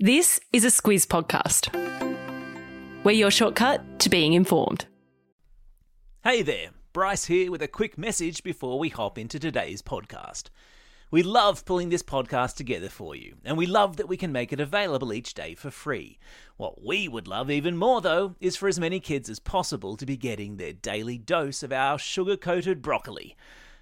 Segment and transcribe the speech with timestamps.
[0.00, 1.74] This is a Squiz podcast.
[3.02, 4.86] We're your shortcut to being informed.
[6.22, 10.50] Hey there, Bryce here with a quick message before we hop into today's podcast.
[11.10, 14.52] We love pulling this podcast together for you, and we love that we can make
[14.52, 16.20] it available each day for free.
[16.56, 20.06] What we would love even more, though, is for as many kids as possible to
[20.06, 23.36] be getting their daily dose of our sugar coated broccoli.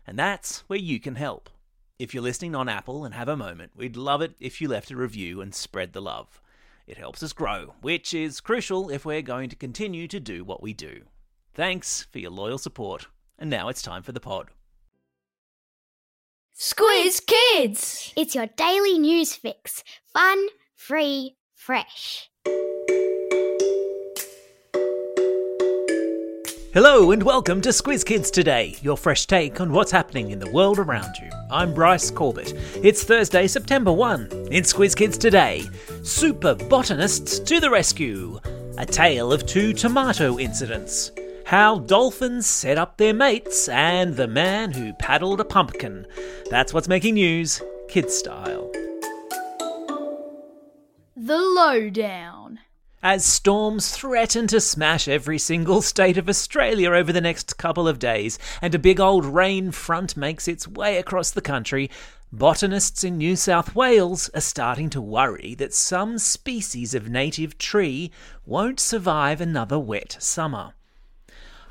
[0.06, 1.50] And that's where you can help.
[1.98, 4.90] If you're listening on Apple and have a moment, we'd love it if you left
[4.90, 6.42] a review and spread the love.
[6.86, 10.62] It helps us grow, which is crucial if we're going to continue to do what
[10.62, 11.04] we do.
[11.54, 13.06] Thanks for your loyal support,
[13.38, 14.50] and now it's time for the pod.
[16.54, 18.12] Squiz Kids!
[18.14, 19.82] It's your daily news fix.
[20.12, 22.28] Fun, free, fresh.
[26.76, 30.50] Hello and welcome to Squiz Kids Today, your fresh take on what's happening in the
[30.50, 31.30] world around you.
[31.50, 32.52] I'm Bryce Corbett.
[32.82, 34.28] It's Thursday, September 1.
[34.50, 35.64] In Squiz Kids Today,
[36.02, 38.38] super botanists to the rescue.
[38.76, 41.12] A tale of two tomato incidents.
[41.46, 46.06] How dolphins set up their mates and the man who paddled a pumpkin.
[46.50, 48.70] That's what's making news, kid style.
[51.16, 52.58] The Lowdown.
[53.08, 58.00] As storms threaten to smash every single state of Australia over the next couple of
[58.00, 61.88] days, and a big old rain front makes its way across the country,
[62.32, 68.10] botanists in New South Wales are starting to worry that some species of native tree
[68.44, 70.74] won't survive another wet summer.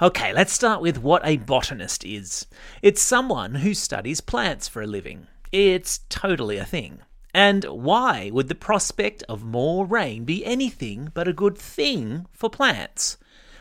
[0.01, 2.45] Okay, let's start with what a botanist is.
[2.81, 5.27] It's someone who studies plants for a living.
[5.51, 7.01] It's totally a thing.
[7.35, 12.49] And why would the prospect of more rain be anything but a good thing for
[12.49, 13.17] plants?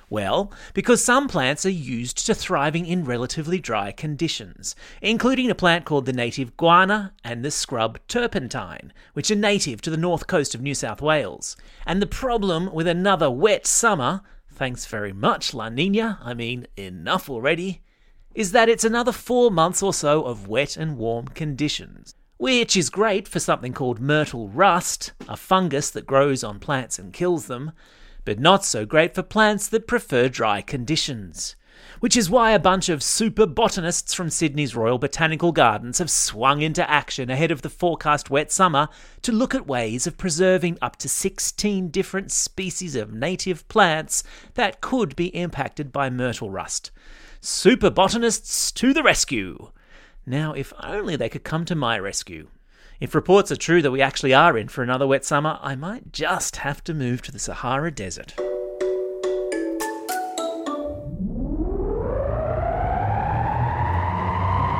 [0.09, 5.87] Well, because some plants are used to thriving in relatively dry conditions, including a plant
[5.87, 10.55] called the native guava and the scrub turpentine, which are native to the north coast
[10.55, 11.57] of New South Wales.
[11.85, 17.29] And the problem with another wet summer, thanks very much La Nina, I mean enough
[17.29, 17.83] already,
[18.37, 22.91] is that it's another four months or so of wet and warm conditions which is
[22.91, 27.73] great for something called myrtle rust, a fungus that grows on plants and kills them,
[28.25, 31.57] but not so great for plants that prefer dry conditions.
[32.01, 36.63] Which is why a bunch of super botanists from Sydney's Royal Botanical Gardens have swung
[36.63, 38.89] into action ahead of the forecast wet summer
[39.23, 44.23] to look at ways of preserving up to 16 different species of native plants
[44.55, 46.91] that could be impacted by myrtle rust.
[47.41, 49.71] Super botanists to the rescue!
[50.27, 52.49] Now, if only they could come to my rescue.
[52.99, 56.13] If reports are true that we actually are in for another wet summer, I might
[56.13, 58.33] just have to move to the Sahara Desert.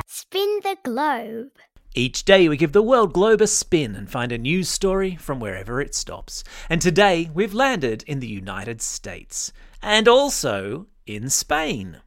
[0.07, 1.51] Spin the globe.
[1.95, 5.39] Each day we give the world globe a spin and find a news story from
[5.39, 6.43] wherever it stops.
[6.71, 9.53] And today we've landed in the United States
[9.83, 12.01] and also in Spain,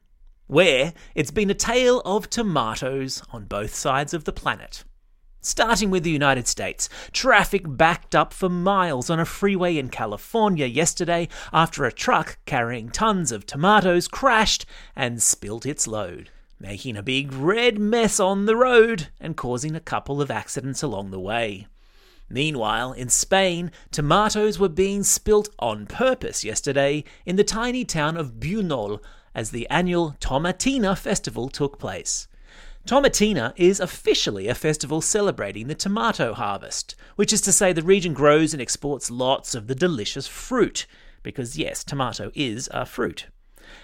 [0.48, 4.84] where it's been a tale of tomatoes on both sides of the planet.
[5.42, 10.66] Starting with the United States, traffic backed up for miles on a freeway in California
[10.66, 14.66] yesterday after a truck carrying tons of tomatoes crashed
[14.96, 19.80] and spilt its load, making a big red mess on the road and causing a
[19.80, 21.68] couple of accidents along the way.
[22.30, 28.34] Meanwhile, in Spain, tomatoes were being spilt on purpose yesterday in the tiny town of
[28.34, 29.02] Bunol
[29.38, 32.28] as the annual Tomatina festival took place.
[32.88, 38.14] Tomatina is officially a festival celebrating the tomato harvest, which is to say the region
[38.14, 40.88] grows and exports lots of the delicious fruit,
[41.22, 43.28] because yes, tomato is a fruit.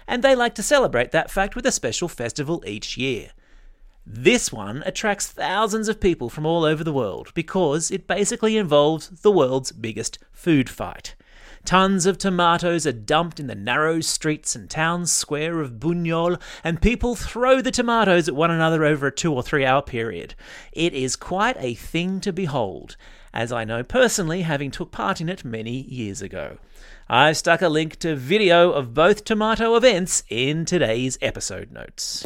[0.08, 3.30] And they like to celebrate that fact with a special festival each year.
[4.06, 9.10] This one attracts thousands of people from all over the world because it basically involves
[9.22, 11.14] the world's biggest food fight.
[11.66, 16.82] Tons of tomatoes are dumped in the narrow streets and town square of Buñol, and
[16.82, 20.36] people throw the tomatoes at one another over a two or three hour period.
[20.74, 22.98] It is quite a thing to behold,
[23.34, 26.58] as I know personally, having took part in it many years ago.
[27.08, 32.26] I've stuck a link to video of both tomato events in today's episode notes.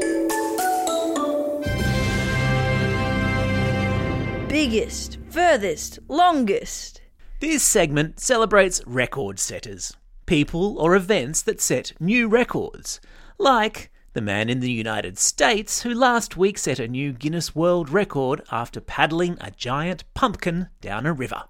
[4.47, 6.96] Biggest, furthest, longest.
[7.39, 9.95] This segment celebrates record setters,
[10.25, 12.99] people or events that set new records,
[13.37, 17.91] like the man in the United States who last week set a new Guinness World
[17.91, 21.43] Record after paddling a giant pumpkin down a river.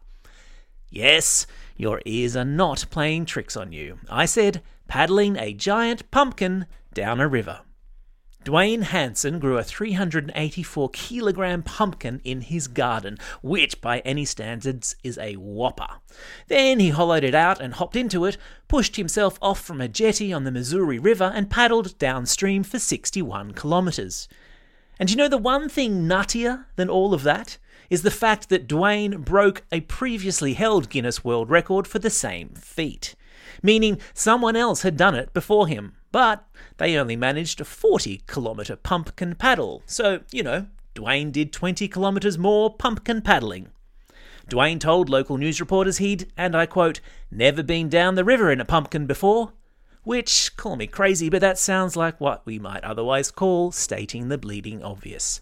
[0.89, 1.48] Yes,
[1.78, 4.00] your ears are not playing tricks on you.
[4.10, 7.62] I said paddling a giant pumpkin down a river.
[8.48, 15.18] Dwayne Hanson grew a 384 kilogram pumpkin in his garden, which by any standards is
[15.18, 15.98] a whopper.
[16.48, 18.38] Then he hollowed it out and hopped into it,
[18.70, 23.52] pushed himself off from a jetty on the Missouri River, and paddled downstream for 61
[23.52, 24.30] kilometres.
[24.98, 27.58] And you know the one thing nuttier than all of that?
[27.90, 32.52] Is the fact that Dwayne broke a previously held Guinness World Record for the same
[32.52, 33.14] feat
[33.64, 38.75] meaning someone else had done it before him, but they only managed a 40 kilometre
[38.75, 43.69] pumpkin paddle, so, you know, Dwayne did 20 kilometres more pumpkin paddling.
[44.50, 48.62] Dwayne told local news reporters he'd, and I quote, never been down the river in
[48.62, 49.51] a pumpkin before.
[50.04, 54.38] Which, call me crazy, but that sounds like what we might otherwise call stating the
[54.38, 55.42] bleeding obvious.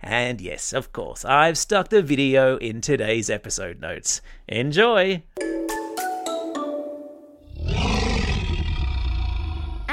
[0.00, 4.22] And yes, of course, I've stuck the video in today's episode notes.
[4.48, 5.22] Enjoy!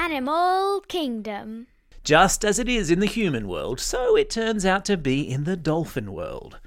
[0.04, 1.68] Animal Kingdom.
[2.04, 5.46] Just as it is in the human world, so it turns out to be in
[5.46, 6.60] the dolphin world.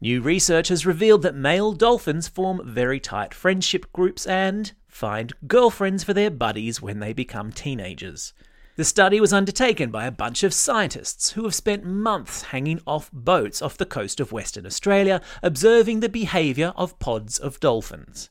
[0.00, 6.02] New research has revealed that male dolphins form very tight friendship groups and find girlfriends
[6.02, 8.32] for their buddies when they become teenagers.
[8.74, 13.08] The study was undertaken by a bunch of scientists who have spent months hanging off
[13.12, 18.30] boats off the coast of Western Australia observing the behaviour of pods of dolphins.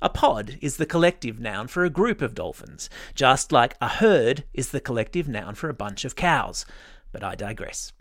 [0.00, 4.44] A pod is the collective noun for a group of dolphins, just like a herd
[4.54, 6.64] is the collective noun for a bunch of cows.
[7.10, 7.92] But I digress.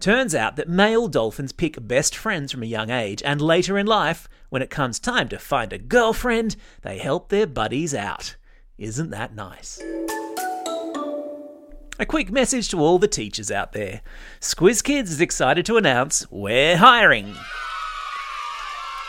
[0.00, 3.86] Turns out that male dolphins pick best friends from a young age, and later in
[3.86, 8.34] life, when it comes time to find a girlfriend, they help their buddies out.
[8.76, 9.80] Isn't that nice?
[12.00, 14.02] A quick message to all the teachers out there
[14.40, 17.36] Squiz Kids is excited to announce we're hiring.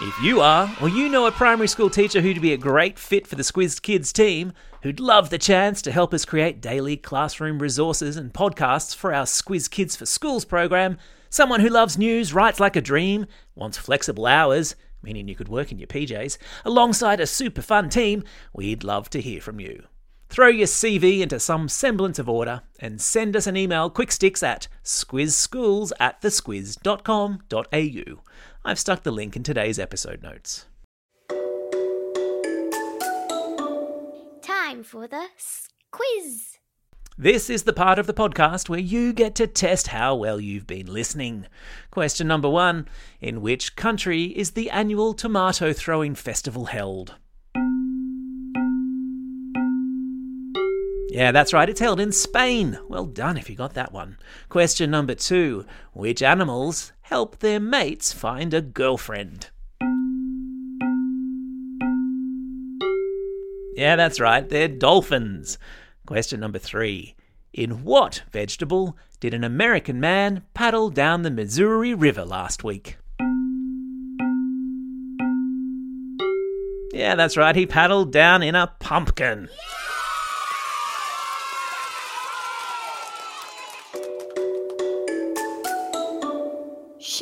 [0.02, 3.26] If you are, or you know a primary school teacher who'd be a great fit
[3.26, 4.52] for the Squiz Kids team,
[4.82, 9.24] who'd love the chance to help us create daily classroom resources and podcasts for our
[9.24, 10.98] Squiz Kids for Schools program,
[11.30, 13.26] someone who loves news, writes like a dream,
[13.56, 18.22] wants flexible hours, meaning you could work in your PJs, alongside a super fun team,
[18.52, 19.84] we'd love to hear from you.
[20.28, 24.68] Throw your CV into some semblance of order and send us an email quicksticks at
[24.84, 28.22] squizschools at thesquiz.com.au.
[28.68, 30.66] I've stuck the link in today's episode notes.
[34.42, 35.28] Time for the
[35.92, 36.58] quiz.
[37.16, 40.66] This is the part of the podcast where you get to test how well you've
[40.66, 41.46] been listening.
[41.92, 42.88] Question number one
[43.22, 47.14] In which country is the annual tomato throwing festival held?
[51.16, 52.78] Yeah, that's right, it's held in Spain.
[52.90, 54.18] Well done if you got that one.
[54.50, 59.50] Question number two Which animals help their mates find a girlfriend?
[63.78, 65.58] Yeah, that's right, they're dolphins.
[66.06, 67.16] Question number three
[67.54, 72.98] In what vegetable did an American man paddle down the Missouri River last week?
[76.92, 79.48] Yeah, that's right, he paddled down in a pumpkin.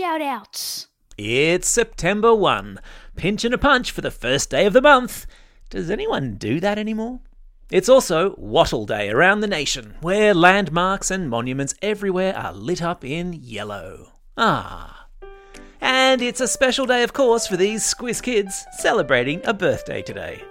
[0.03, 0.87] Shout outs.
[1.17, 2.77] It's September 1.
[3.15, 5.25] Pinch and a punch for the first day of the month.
[5.69, 7.21] Does anyone do that anymore?
[7.71, 13.05] It's also Wattle Day around the nation, where landmarks and monuments everywhere are lit up
[13.05, 14.11] in yellow.
[14.35, 15.07] Ah.
[15.79, 20.43] And it's a special day, of course, for these Squiz kids celebrating a birthday today.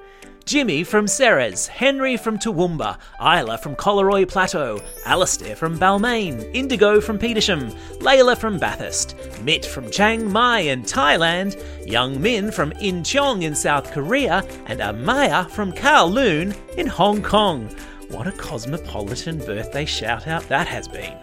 [0.45, 7.19] Jimmy from Ceres, Henry from Toowoomba, Isla from Collaroy Plateau, Alistair from Balmain, Indigo from
[7.19, 13.55] Petersham, Layla from Bathurst, Mitt from Chiang Mai in Thailand, Young Min from Incheon in
[13.55, 17.69] South Korea, and Amaya from Kowloon in Hong Kong.
[18.09, 21.17] What a cosmopolitan birthday shout out that has been.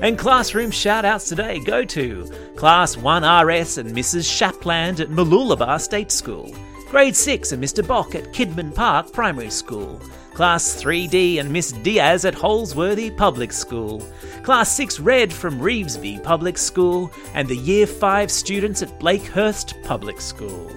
[0.00, 4.26] And classroom shout outs today go to Class 1RS and Mrs.
[4.26, 6.54] Shapland at Mooloolaba State School.
[6.90, 7.86] Grade 6 and Mr.
[7.86, 10.00] Bock at Kidman Park Primary School.
[10.32, 14.02] Class 3D and Miss Diaz at Holsworthy Public School.
[14.42, 17.12] Class 6 Red from Revesby Public School.
[17.34, 20.72] And the Year 5 students at Blakehurst Public School.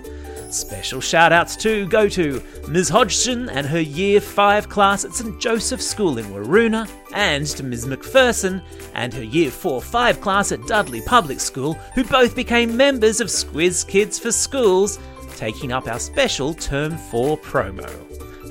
[0.49, 2.89] Special shout outs too go to Ms.
[2.89, 5.39] Hodgson and her Year 5 class at St.
[5.39, 7.85] Joseph School in Waroona, and to Ms.
[7.85, 8.61] McPherson
[8.93, 13.29] and her Year 4 5 class at Dudley Public School, who both became members of
[13.29, 14.99] Squiz Kids for Schools
[15.41, 17.89] taking up our special Term 4 promo.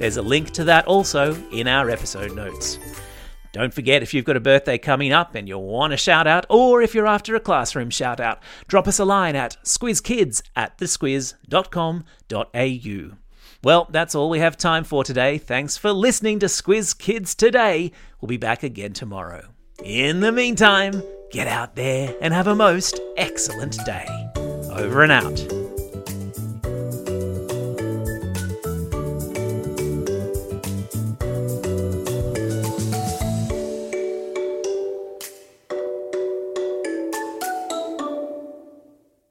[0.00, 2.80] There's a link to that also in our episode notes.
[3.52, 6.46] Don't forget if you've got a birthday coming up and you want a shout out,
[6.50, 10.78] or if you're after a classroom shout out, drop us a line at squizkids at
[10.78, 13.16] thesquiz.com.au.
[13.62, 15.38] Well, that's all we have time for today.
[15.38, 17.92] Thanks for listening to Squiz Kids today.
[18.20, 19.50] We'll be back again tomorrow.
[19.84, 24.08] In the meantime, get out there and have a most excellent day.
[24.72, 25.59] Over and out.